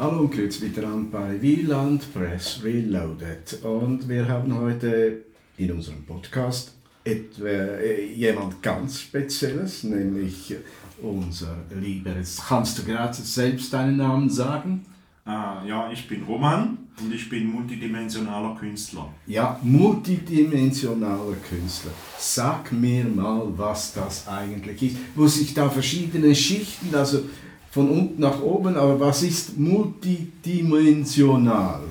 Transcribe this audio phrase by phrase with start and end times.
[0.00, 3.62] Hallo und grüß wieder an bei Wieland Press Reloaded.
[3.62, 5.26] Und wir haben heute
[5.58, 6.72] in unserem Podcast
[7.04, 10.56] etwa, äh, jemand ganz Spezielles, nämlich
[11.02, 14.86] unser lieber, jetzt kannst du gerade selbst deinen Namen sagen?
[15.26, 19.06] Ah, ja, ich bin Roman und ich bin multidimensionaler Künstler.
[19.26, 21.92] Ja, multidimensionaler Künstler.
[22.16, 24.96] Sag mir mal, was das eigentlich ist.
[25.14, 27.24] Wo sich da verschiedene Schichten, also
[27.70, 31.82] von unten nach oben, aber was ist multidimensional?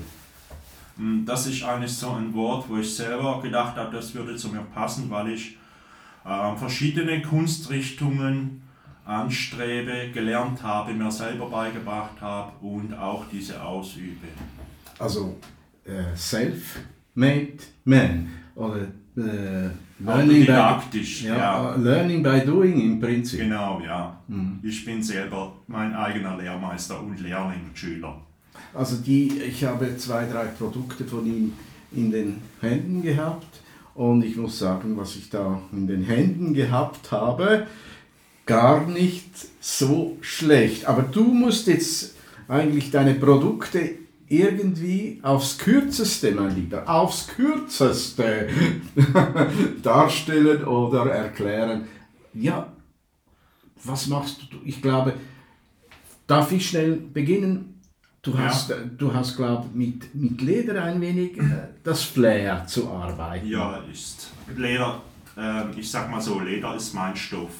[0.96, 4.48] Hm, das ist eigentlich so ein Wort, wo ich selber gedacht habe, das würde zu
[4.48, 5.56] mir passen, weil ich
[6.24, 8.60] äh, verschiedene Kunstrichtungen
[9.06, 14.28] anstrebe, gelernt habe, mir selber beigebracht habe und auch diese ausübe.
[14.98, 15.36] Also
[15.84, 21.74] äh, self-made man oder äh, learning, didaktisch, by, ja, ja.
[21.76, 23.40] learning by doing im Prinzip.
[23.40, 24.18] Genau, ja.
[24.28, 24.58] Mhm.
[24.62, 28.20] Ich bin selber mein eigener Lehrmeister und Lehrling, Schüler.
[28.74, 31.52] Also die, ich habe zwei, drei Produkte von ihm
[31.92, 33.60] in den Händen gehabt
[33.94, 37.66] und ich muss sagen, was ich da in den Händen gehabt habe,
[38.46, 39.30] gar nicht
[39.60, 40.86] so schlecht.
[40.86, 42.16] Aber du musst jetzt
[42.48, 43.99] eigentlich deine Produkte
[44.30, 48.48] irgendwie aufs Kürzeste, mein Lieber, aufs Kürzeste
[49.82, 51.88] darstellen oder erklären.
[52.32, 52.72] Ja,
[53.82, 54.58] was machst du?
[54.64, 55.14] Ich glaube,
[56.28, 57.82] darf ich schnell beginnen?
[58.22, 58.76] Du hast, ja.
[58.76, 63.48] du hast glaube mit, mit Leder ein wenig äh, das Flair zu arbeiten.
[63.48, 65.02] Ja, ist Leder,
[65.36, 67.50] äh, ich sag mal so, Leder ist mein Stoff.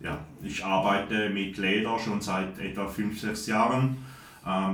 [0.00, 3.98] Ja, ich arbeite mit Leder schon seit etwa 5, 6 Jahren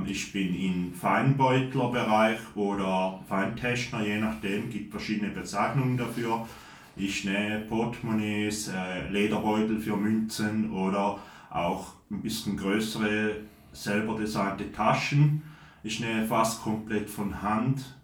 [0.05, 6.47] ich bin im Feinbeutlerbereich oder Feintäschner, je nachdem, gibt verschiedene Bezeichnungen dafür.
[6.95, 11.17] Ich nähe Portemonnaies, äh, Lederbeutel für Münzen oder
[11.49, 13.37] auch ein bisschen größere,
[13.71, 15.41] selber designte Taschen.
[15.81, 17.97] Ich nähe fast komplett von Hand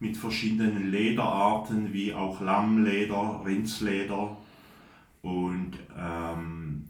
[0.00, 4.36] mit verschiedenen Lederarten wie auch Lammleder, Rindsleder
[5.22, 6.88] und, ähm,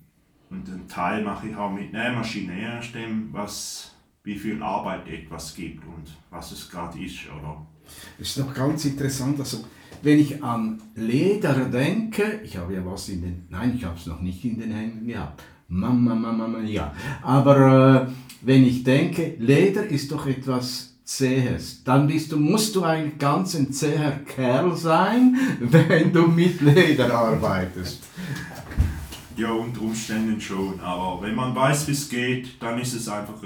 [0.48, 3.96] und einen Teil mache ich auch mit Nähmaschine, je nachdem, was
[4.26, 7.64] wie viel Arbeit etwas gibt und was es gerade ist, oder?
[8.19, 9.64] Das ist noch ganz interessant, also
[10.03, 14.06] wenn ich an Leder denke, ich habe ja was in den, nein, ich habe es
[14.06, 16.92] noch nicht in den Händen gehabt, Mama, Mama, Mama, ja,
[17.22, 22.82] aber äh, wenn ich denke, Leder ist doch etwas Zähes, dann bist du, musst du
[22.82, 28.03] eigentlich ganz ein zäher Kerl sein, wenn du mit Leder arbeitest.
[29.36, 33.41] Ja, unter Umständen schon, aber wenn man weiß, wie es geht, dann ist es einfach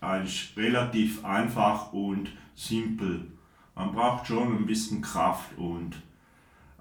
[0.00, 3.26] eigentlich relativ einfach und simpel.
[3.74, 5.94] Man braucht schon ein bisschen Kraft und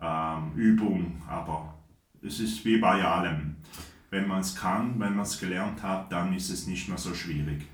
[0.01, 1.73] ähm, Übung, aber
[2.21, 3.57] es ist wie bei allem.
[4.09, 7.13] Wenn man es kann, wenn man es gelernt hat, dann ist es nicht mehr so
[7.13, 7.65] schwierig.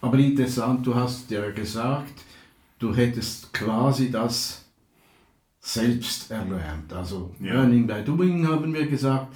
[0.00, 2.24] Aber interessant, du hast ja gesagt,
[2.78, 4.64] du hättest quasi das
[5.60, 6.92] selbst erlernt.
[6.92, 7.54] Also ja.
[7.54, 9.34] Learning by Doing haben wir gesagt.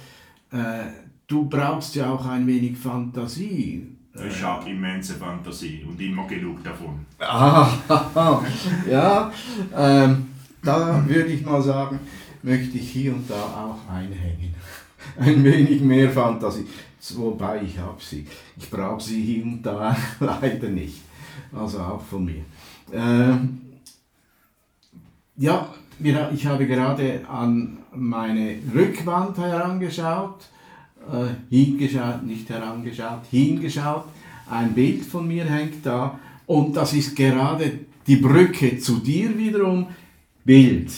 [0.51, 0.91] Äh,
[1.27, 3.98] du brauchst ja auch ein wenig Fantasie.
[4.27, 7.05] Ich habe immense Fantasie und immer genug davon.
[7.19, 7.69] Ah,
[8.89, 9.31] ja,
[9.75, 10.27] ähm,
[10.63, 11.99] da würde ich mal sagen,
[12.43, 14.53] möchte ich hier und da auch einhängen.
[15.19, 16.65] Ein wenig mehr Fantasie.
[17.15, 18.27] Wobei ich habe sie.
[18.57, 21.01] Ich brauche sie hier und da leider nicht.
[21.53, 22.43] Also auch von mir.
[22.91, 23.61] Ähm,
[25.37, 25.73] ja,
[26.33, 30.49] ich habe gerade an meine Rückwand herangeschaut
[31.11, 34.05] äh, hingeschaut, nicht herangeschaut, hingeschaut.
[34.49, 39.87] Ein Bild von mir hängt da und das ist gerade die Brücke zu dir wiederum.
[40.43, 40.91] Bild.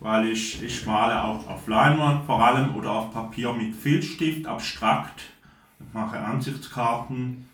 [0.00, 5.20] Weil ich, ich male auch auf Leinwand vor allem oder auf Papier mit Filzstift, abstrakt.
[5.80, 7.46] Ich mache Ansichtskarten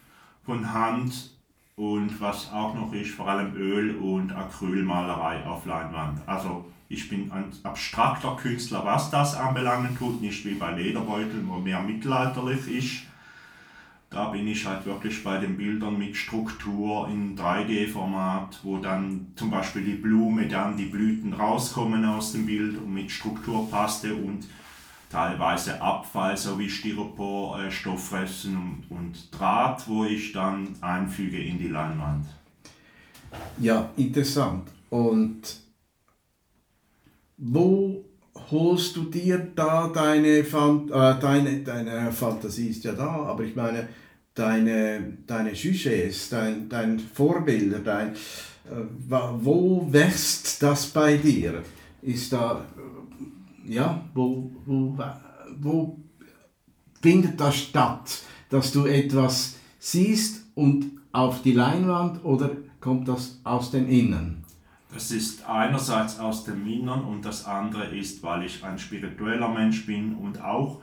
[0.45, 1.31] von Hand
[1.77, 6.21] und was auch noch ist, vor allem Öl- und Acrylmalerei auf Leinwand.
[6.27, 11.59] Also ich bin ein abstrakter Künstler, was das anbelangen tut, nicht wie bei Lederbeuteln, wo
[11.59, 13.03] mehr mittelalterlich ist.
[14.11, 19.51] Da bin ich halt wirklich bei den Bildern mit Struktur in 3D-Format, wo dann zum
[19.51, 24.47] Beispiel die Blume, dann die Blüten rauskommen aus dem Bild und mit Strukturpaste und
[25.09, 31.69] teilweise Abfall sowie Styropor, äh, Stofffressen und, und Draht, wo ich dann einfüge in die
[31.69, 32.27] Leinwand.
[33.59, 34.69] Ja, interessant.
[34.91, 35.62] Und
[37.45, 38.05] wo
[38.51, 43.57] holst du dir da deine, Fan äh, deine, deine Fantasie ist ja da, aber ich
[43.57, 43.89] meine,
[44.35, 51.63] deine, deine Sujets, dein, dein Vorbilder, dein, äh, wo wächst das bei dir?
[52.01, 52.65] Ist da,
[53.67, 54.97] äh, ja, wo, wo,
[55.61, 55.99] wo
[57.01, 62.51] findet das statt, dass du etwas siehst und auf die Leinwand oder
[62.81, 64.42] kommt das aus dem Innen?
[64.93, 69.87] Das ist einerseits aus dem Innern und das andere ist, weil ich ein spiritueller Mensch
[69.87, 70.81] bin und auch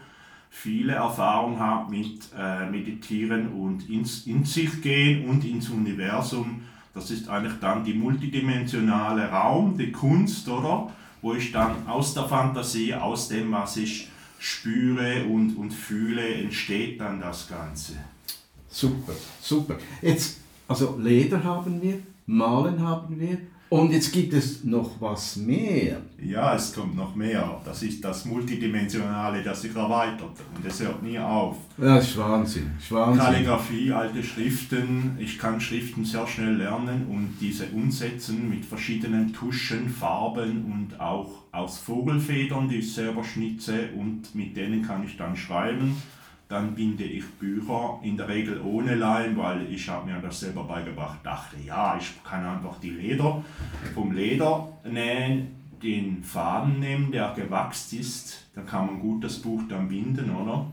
[0.50, 6.62] viele Erfahrung habe mit äh, Meditieren und ins, in sich gehen und ins Universum.
[6.94, 10.92] Das ist eigentlich dann die multidimensionale Raum, die Kunst, oder?
[11.22, 14.10] Wo ich dann aus der Fantasie, aus dem, was ich
[14.40, 17.94] spüre und, und fühle, entsteht dann das Ganze.
[18.70, 19.76] Super, super.
[20.02, 23.38] Jetzt, also Leder haben wir, Malen haben wir,
[23.70, 26.02] und jetzt gibt es noch was mehr.
[26.20, 27.62] Ja, es kommt noch mehr.
[27.64, 30.36] Das ist das Multidimensionale, das sich erweitert.
[30.56, 31.58] Und es hört nie auf.
[31.78, 32.72] Das ist Wahnsinn.
[32.80, 33.24] Ist Wahnsinn.
[33.24, 35.18] Kalligrafie, alte Schriften.
[35.20, 41.44] Ich kann Schriften sehr schnell lernen und diese umsetzen mit verschiedenen Tuschen, Farben und auch
[41.52, 43.90] aus Vogelfedern, die ich selber schnitze.
[43.98, 45.96] Und mit denen kann ich dann schreiben
[46.50, 50.64] dann binde ich Bücher, in der Regel ohne Leim, weil ich habe mir das selber
[50.64, 53.44] beigebracht, dachte, ja, ich kann einfach die Leder
[53.94, 59.62] vom Leder nähen, den Faden nehmen, der gewachst ist, dann kann man gut das Buch
[59.70, 60.66] dann binden, oder?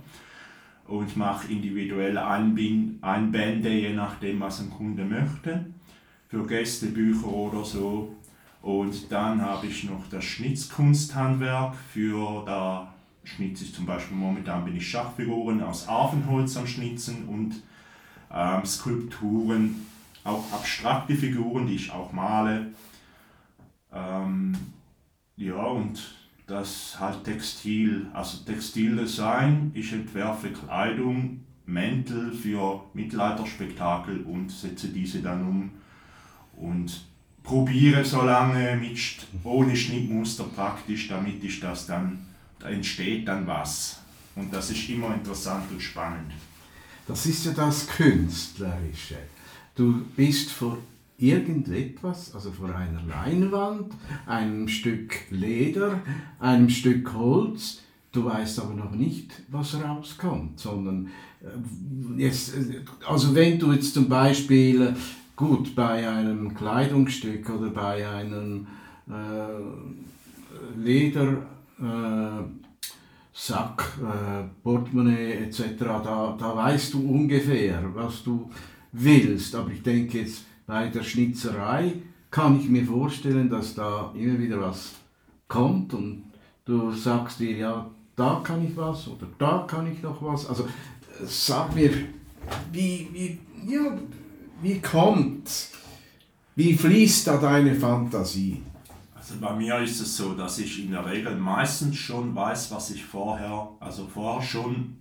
[0.89, 5.67] Und mache individuelle Einbände, je nachdem, was ein Kunde möchte,
[6.29, 8.17] für Gästebücher oder so.
[8.63, 12.95] Und dann habe ich noch das Schnitzkunsthandwerk für da
[13.27, 17.63] schnitze ich zum Beispiel momentan bin ich Schachfiguren aus Affenholz am Schnitzen und
[18.33, 19.87] ähm, Skulpturen,
[20.25, 22.73] auch abstrakte Figuren, die ich auch male.
[23.93, 24.57] Ähm,
[25.37, 26.15] ja, und
[26.47, 29.73] das halt Textil, also Textildesign.
[29.75, 35.71] Ich entwerfe Kleidung, Mäntel für Mittelalterspektakel und setze diese dann um
[36.57, 37.05] und
[37.43, 38.99] probiere so lange mit,
[39.45, 42.27] ohne Schnittmuster praktisch, damit ich das dann
[42.67, 44.01] entsteht dann was.
[44.35, 46.33] Und das ist immer interessant und spannend.
[47.09, 49.17] Das ist ja das Künstlerische.
[49.75, 50.79] Du bist vor
[51.19, 53.93] irgendetwas, also vor einer Leinwand,
[54.27, 56.01] einem Stück Leder,
[56.39, 57.81] einem Stück Holz,
[58.13, 61.09] du weißt aber noch nicht, was rauskommt, sondern
[61.43, 64.93] äh, jetzt, äh, also wenn du jetzt zum Beispiel, äh,
[65.37, 68.67] gut, bei einem Kleidungsstück oder bei einem
[69.09, 71.47] äh, Leder,
[71.79, 72.43] äh,
[73.33, 78.51] Sack, äh, Portemonnaie etc., da, da weißt du ungefähr, was du
[78.93, 79.55] willst.
[79.55, 81.93] Aber ich denke jetzt bei der Schnitzerei
[82.31, 84.95] kann ich mir vorstellen, dass da immer wieder was
[85.49, 86.25] kommt und
[86.65, 90.49] du sagst dir, ja, da kann ich was oder da kann ich noch was.
[90.49, 90.67] Also
[91.25, 91.91] sag mir,
[92.73, 93.39] wie, wie,
[93.71, 93.97] ja,
[94.63, 95.51] wie kommt,
[96.55, 98.63] wie fließt da deine Fantasie?
[99.29, 102.91] Also bei mir ist es so, dass ich in der Regel meistens schon weiß, was
[102.91, 104.99] ich vorher, also vorher schon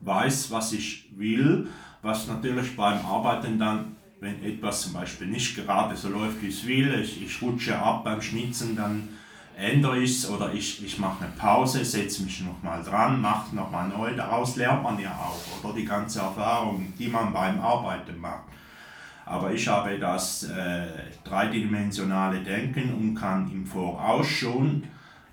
[0.00, 1.68] weiß, was ich will,
[2.02, 6.66] was natürlich beim Arbeiten dann, wenn etwas zum Beispiel nicht gerade so läuft, wie es
[6.66, 9.08] will, ich, ich rutsche ab beim Schnitzen, dann
[9.56, 13.88] ändere ich es oder ich, ich mache eine Pause, setze mich nochmal dran, mache nochmal
[13.88, 18.46] neu, daraus lernt man ja auch, oder die ganze Erfahrung, die man beim Arbeiten macht.
[19.30, 20.86] Aber ich habe das äh,
[21.22, 24.82] dreidimensionale Denken und kann im Voraus schon,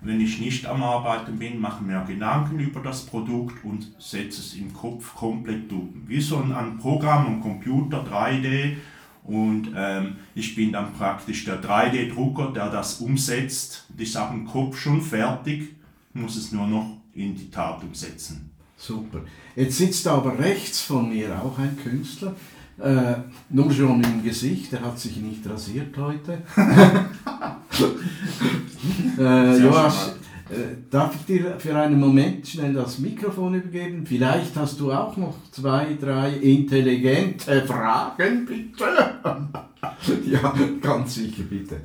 [0.00, 4.54] wenn ich nicht am Arbeiten bin, mache mir Gedanken über das Produkt und setze es
[4.54, 6.04] im Kopf komplett um.
[6.06, 8.76] Wie so ein Programm, ein Computer, 3D.
[9.24, 13.86] Und ähm, ich bin dann praktisch der 3D-Drucker, der das umsetzt.
[13.88, 15.74] Und ich habe im Kopf schon fertig,
[16.14, 18.52] muss es nur noch in die Tat umsetzen.
[18.76, 19.22] Super.
[19.56, 22.36] Jetzt sitzt aber rechts von mir auch ein Künstler,
[22.80, 23.16] äh,
[23.50, 26.38] nur schon im Gesicht, er hat sich nicht rasiert heute.
[29.18, 30.14] äh, Joas,
[30.50, 34.06] äh, darf ich dir für einen Moment schnell das Mikrofon übergeben?
[34.06, 38.84] Vielleicht hast du auch noch zwei, drei intelligente Fragen, bitte.
[40.30, 41.80] ja, ganz sicher, bitte.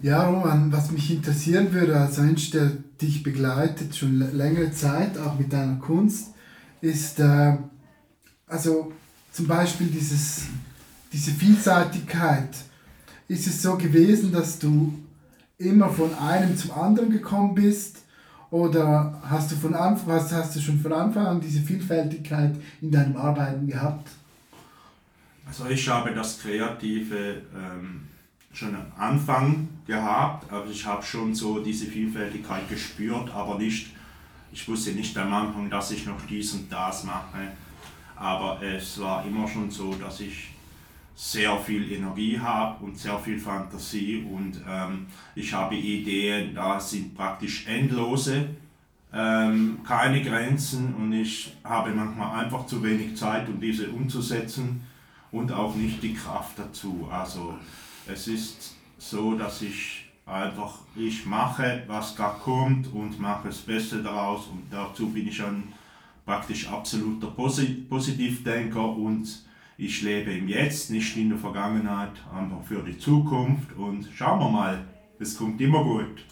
[0.00, 5.38] Ja, Roman, was mich interessieren würde als Mensch, der dich begleitet, schon längere Zeit, auch
[5.38, 6.34] mit deiner Kunst,
[6.80, 7.58] ist, äh,
[8.48, 8.92] also
[9.32, 10.42] zum Beispiel dieses,
[11.12, 12.54] diese Vielseitigkeit,
[13.28, 14.92] ist es so gewesen, dass du
[15.58, 17.98] immer von einem zum anderen gekommen bist?
[18.50, 22.90] Oder hast du, von Anfang, hast, hast du schon von Anfang an diese Vielfältigkeit in
[22.90, 24.10] deinem Arbeiten gehabt?
[25.46, 28.08] Also ich habe das Kreative ähm,
[28.52, 33.92] schon am Anfang gehabt, aber ich habe schon so diese Vielfältigkeit gespürt, aber nicht,
[34.52, 37.52] ich wusste nicht am Anfang, dass ich noch dies und das mache.
[38.16, 40.50] Aber es war immer schon so, dass ich
[41.14, 47.14] sehr viel Energie habe und sehr viel Fantasie und ähm, ich habe Ideen, da sind
[47.14, 48.48] praktisch endlose,
[49.12, 54.82] ähm, keine Grenzen und ich habe manchmal einfach zu wenig Zeit, um diese umzusetzen.
[55.32, 57.08] und auch nicht die Kraft dazu.
[57.10, 57.54] Also
[58.06, 64.02] es ist so, dass ich einfach, ich mache, was da kommt und mache das Beste
[64.02, 65.72] daraus und dazu bin ich ein
[66.24, 69.42] praktisch absoluter Positivdenker und
[69.78, 74.48] ich lebe im Jetzt, nicht in der Vergangenheit, einfach für die Zukunft und schauen wir
[74.48, 74.84] mal,
[75.18, 76.24] es kommt immer gut.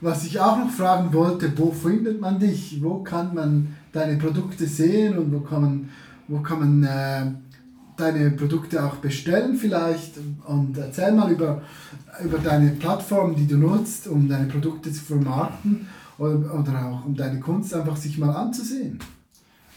[0.00, 2.82] Was ich auch noch fragen wollte, wo findet man dich?
[2.82, 5.88] Wo kann man deine Produkte sehen und wo kann man,
[6.26, 7.32] wo kann man äh,
[7.98, 10.14] deine Produkte auch bestellen vielleicht?
[10.46, 11.60] Und erzähl mal über,
[12.24, 15.86] über deine Plattform, die du nutzt, um deine Produkte zu vermarkten
[16.20, 18.98] oder, oder auch um deine Kunst einfach sich mal anzusehen.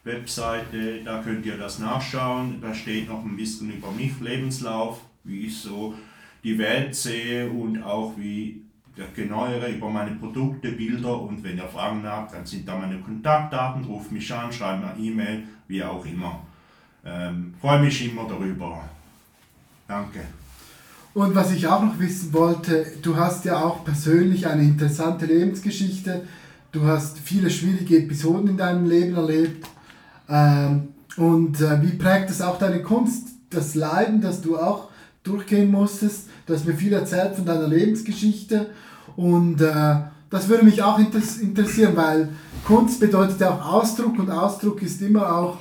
[0.03, 2.60] Webseite, da könnt ihr das nachschauen.
[2.60, 5.94] Da steht noch ein bisschen über mich, Lebenslauf, wie ich so
[6.44, 8.63] die Welt sehe und auch wie
[9.15, 13.84] genauere über meine Produkte, Bilder und wenn ihr Fragen habt, dann sind da meine Kontaktdaten,
[13.86, 16.41] ruft mich an, schreibt mir E-Mail, wie auch immer.
[17.06, 18.84] Ähm, Freue mich immer darüber.
[19.88, 20.20] Danke.
[21.13, 26.27] Und was ich auch noch wissen wollte, du hast ja auch persönlich eine interessante Lebensgeschichte.
[26.72, 29.68] Du hast viele schwierige Episoden in deinem Leben erlebt.
[30.29, 33.29] Ähm, und äh, wie prägt das auch deine Kunst?
[33.50, 34.89] Das Leiden, das du auch
[35.24, 36.29] durchgehen musstest.
[36.46, 38.70] Du hast mir viel erzählt von deiner Lebensgeschichte.
[39.20, 39.96] Und äh,
[40.30, 42.30] das würde mich auch interessieren, weil
[42.66, 45.58] Kunst bedeutet ja auch Ausdruck und Ausdruck ist immer auch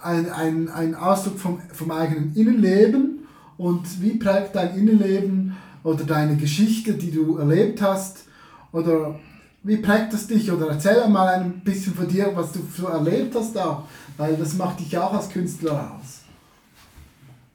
[0.00, 3.26] ein, ein, ein Ausdruck vom, vom eigenen Innenleben.
[3.58, 8.26] Und wie prägt dein Innenleben oder deine Geschichte, die du erlebt hast,
[8.70, 9.18] oder
[9.64, 10.52] wie prägt das dich?
[10.52, 13.82] Oder erzähl mal ein bisschen von dir, was du so erlebt hast auch,
[14.16, 16.21] weil das macht dich auch als Künstler aus.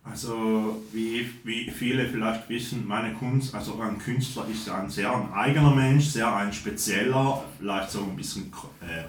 [0.10, 5.34] Also wie, wie viele vielleicht wissen, meine Kunst, also ein Künstler ist ein sehr ein
[5.34, 9.04] eigener Mensch, sehr ein spezieller, vielleicht so ein bisschen äh,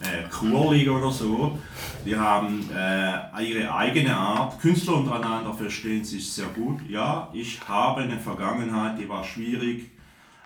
[0.00, 1.58] äh, kurlig oder so.
[2.04, 4.60] Die haben äh, ihre eigene Art.
[4.60, 6.80] Künstler untereinander verstehen sich sehr gut.
[6.88, 9.90] Ja, ich habe eine Vergangenheit, die war schwierig.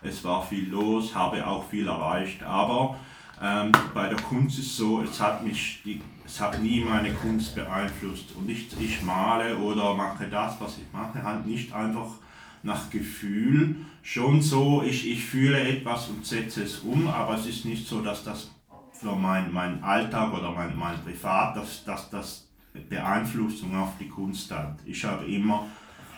[0.03, 2.43] Es war viel los, habe auch viel erreicht.
[2.43, 2.97] Aber
[3.41, 6.01] ähm, bei der Kunst ist es so, es hat mich die
[6.33, 8.35] es hat nie meine Kunst beeinflusst.
[8.35, 12.09] Und nicht ich male oder mache das, was ich mache, halt nicht einfach
[12.63, 13.77] nach Gefühl.
[14.03, 18.01] Schon so, ich, ich fühle etwas und setze es um, aber es ist nicht so,
[18.01, 18.51] dass das
[18.93, 22.49] für mein, mein Alltag oder mein, mein Privat, dass, dass das
[22.89, 24.79] Beeinflussung auf die Kunst hat.
[24.87, 25.67] Ich habe immer,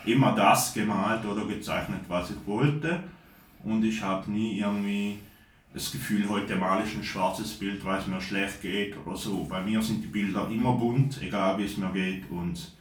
[0.05, 3.03] immer das gemalt oder gezeichnet, was ich wollte.
[3.65, 5.19] Und ich habe nie irgendwie
[5.75, 9.45] das Gefühl, heute male ich ein schwarzes Bild, weil es mir schlecht geht oder so.
[9.45, 12.31] Bei mir sind die Bilder immer bunt, egal wie es mir geht.
[12.31, 12.73] Und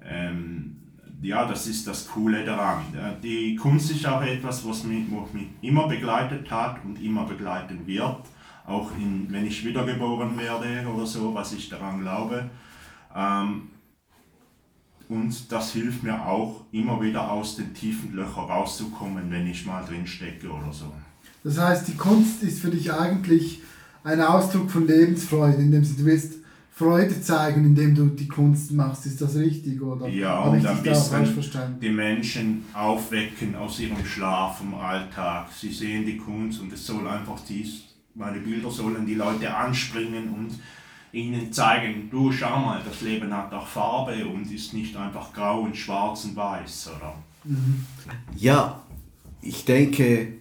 [0.00, 0.76] ähm,
[1.20, 2.84] ja, das ist das Coole daran.
[3.20, 7.84] Die Kunst ist auch etwas, was mich, was mich immer begleitet hat und immer begleiten
[7.84, 8.20] wird.
[8.64, 12.48] Auch in, wenn ich wiedergeboren werde oder so, was ich daran glaube.
[13.14, 13.70] Ähm,
[15.08, 19.84] und das hilft mir auch, immer wieder aus den tiefen Löchern rauszukommen, wenn ich mal
[19.84, 20.92] drin stecke oder so.
[21.44, 23.60] Das heißt, die Kunst ist für dich eigentlich
[24.02, 26.38] ein Ausdruck von Lebensfreude, indem du willst
[26.72, 29.06] Freude zeigen, indem du die Kunst machst.
[29.06, 29.80] Ist das richtig?
[29.80, 35.48] Oder ja, und ein bisschen die Menschen aufwecken aus ihrem Schlaf im Alltag.
[35.56, 37.84] Sie sehen die Kunst und es soll einfach dies,
[38.14, 40.58] meine Bilder sollen die Leute anspringen und
[41.12, 45.60] ihnen zeigen, du schau mal, das Leben hat auch Farbe und ist nicht einfach grau
[45.60, 47.14] und schwarz und weiß, oder?
[47.44, 47.86] Mhm.
[48.36, 48.82] Ja,
[49.40, 50.32] ich denke,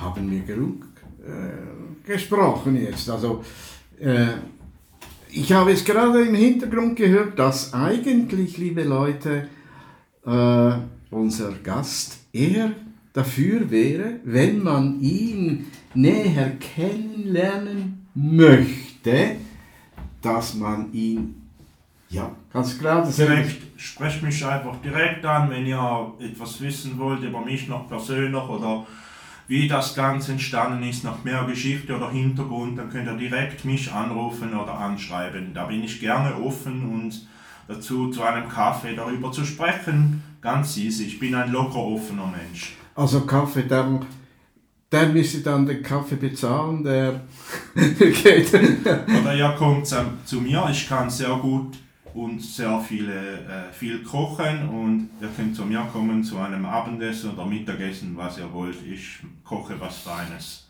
[0.00, 0.86] haben wir genug
[1.24, 3.08] äh, gesprochen jetzt.
[3.10, 3.44] Also
[4.00, 4.28] äh,
[5.30, 9.48] ich habe es gerade im Hintergrund gehört, dass eigentlich, liebe Leute,
[10.26, 10.72] äh,
[11.10, 12.72] unser Gast eher
[13.12, 19.36] dafür wäre, wenn man ihn näher kennenlernen möchte,
[20.22, 21.40] dass man ihn
[22.08, 23.02] ja, ganz klar.
[23.02, 27.88] Das direkt, sprecht mich einfach direkt an, wenn ihr etwas wissen wollt über mich noch
[27.88, 28.84] persönlich oder
[29.50, 33.92] wie das Ganze entstanden ist, noch mehr Geschichte oder Hintergrund, dann könnt ihr direkt mich
[33.92, 35.52] anrufen oder anschreiben.
[35.52, 37.26] Da bin ich gerne offen und
[37.66, 40.22] dazu zu einem Kaffee darüber zu sprechen.
[40.40, 42.76] Ganz easy, ich bin ein locker offener Mensch.
[42.94, 44.00] Also Kaffee, der,
[44.92, 47.22] der müsste dann den Kaffee bezahlen, der
[47.98, 48.54] geht.
[48.54, 51.76] oder ihr kommt zu mir, ich kann sehr gut
[52.14, 57.30] und sehr viele, äh, viel kochen und ihr könnt zu mir kommen zu einem Abendessen
[57.30, 58.76] oder Mittagessen, was ihr wollt.
[58.86, 60.68] Ich koche was Feines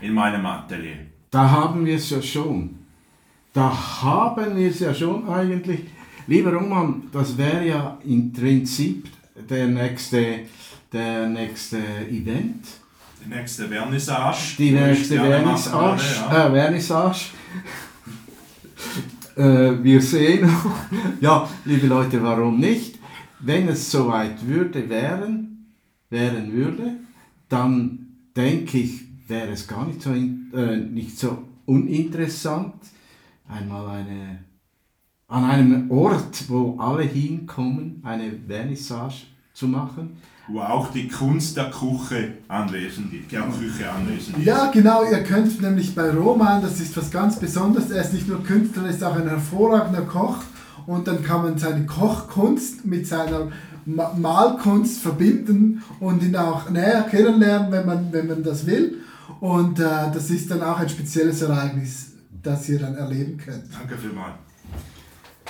[0.00, 1.06] in meinem Atelier.
[1.30, 2.78] Da haben wir es ja schon.
[3.52, 5.80] Da haben wir es ja schon eigentlich.
[6.26, 9.08] Lieber Roman, das wäre ja im Prinzip
[9.48, 10.40] der nächste,
[10.92, 11.78] der nächste
[12.08, 12.66] Event.
[13.24, 14.56] Die nächste Vernissage.
[14.58, 16.02] Die nächste machen Vernissage.
[16.30, 16.46] ja.
[16.46, 17.26] Äh, Vernissage.
[19.36, 20.48] Äh, wir sehen.
[21.20, 22.98] ja, liebe Leute, warum nicht?
[23.40, 25.74] Wenn es soweit würde, wären,
[26.10, 26.96] wären würde,
[27.48, 28.06] dann
[28.36, 32.74] denke ich, wäre es gar nicht so, äh, nicht so uninteressant,
[33.48, 34.44] einmal eine,
[35.28, 40.16] an einem Ort, wo alle hinkommen, eine Vernissage zu machen.
[40.52, 43.30] Wo auch die Kunst der Küche anwesend ist.
[43.30, 44.44] Der Küche anwesend ist.
[44.44, 48.26] Ja, genau, ihr könnt nämlich bei Roman, das ist was ganz Besonderes, er ist nicht
[48.26, 50.38] nur Künstler, er ist auch ein hervorragender Koch
[50.86, 53.48] und dann kann man seine Kochkunst mit seiner
[53.86, 58.98] Ma- Malkunst verbinden und ihn auch näher kennenlernen, wenn man, wenn man das will.
[59.40, 63.64] Und äh, das ist dann auch ein spezielles Ereignis, das ihr dann erleben könnt.
[63.72, 64.34] Danke vielmals.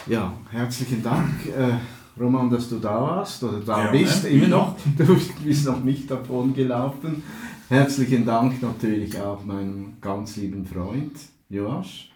[0.07, 1.75] Ja, herzlichen Dank, äh,
[2.19, 3.99] Roman, dass du da warst oder da Gerne.
[3.99, 4.77] bist, immer noch.
[4.97, 7.23] Du bist noch nicht davon gelaufen.
[7.69, 11.13] Herzlichen Dank natürlich auch meinem ganz lieben Freund
[11.49, 12.11] Joasch.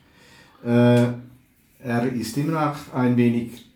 [0.64, 1.06] Äh,
[1.78, 3.66] er ist immer noch ein wenig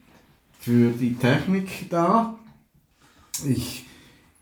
[0.58, 2.36] für die Technik da.
[3.46, 3.84] Ich,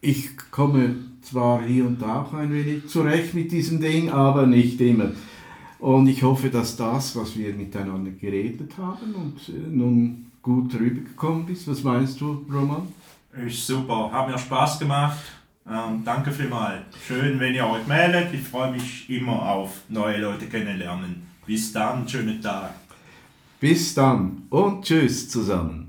[0.01, 4.81] ich komme zwar hier und da auch ein wenig zurecht mit diesem Ding, aber nicht
[4.81, 5.11] immer.
[5.79, 11.49] Und ich hoffe, dass das, was wir miteinander geredet haben und äh, nun gut rübergekommen
[11.49, 11.67] ist.
[11.67, 12.87] Was meinst du, Roman?
[13.45, 15.19] Ist super, hat mir Spaß gemacht.
[15.69, 16.85] Ähm, danke vielmals.
[17.05, 18.33] Schön, wenn ihr euch meldet.
[18.33, 21.27] Ich freue mich immer auf neue Leute kennenlernen.
[21.45, 22.71] Bis dann, schönen Tag.
[23.59, 25.86] Bis dann und tschüss zusammen.